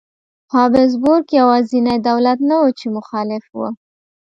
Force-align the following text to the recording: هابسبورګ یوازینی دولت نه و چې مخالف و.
هابسبورګ 0.53 1.25
یوازینی 1.39 1.97
دولت 2.09 2.39
نه 2.49 2.55
و 2.61 2.65
چې 2.79 2.85
مخالف 2.97 3.45
و. 3.57 3.61